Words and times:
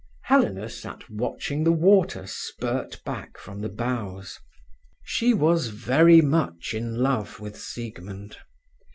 Helena 0.23 0.67
sat 0.67 1.11
watching 1.11 1.63
the 1.63 1.71
water 1.71 2.25
spurt 2.25 3.03
back 3.03 3.37
from 3.37 3.61
the 3.61 3.69
bows. 3.69 4.39
She 5.03 5.31
was 5.31 5.67
very 5.67 6.21
much 6.21 6.73
in 6.73 6.95
love 7.03 7.39
with 7.39 7.55
Siegmund. 7.55 8.37